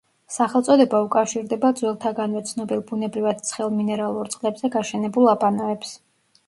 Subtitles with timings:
[0.35, 5.97] სახელწოდება უკავშირდება ძველთაგანვე ცნობილ ბუნებრივად ცხელ მინერალურ წყლებზე გაშენებულ აბანოებს.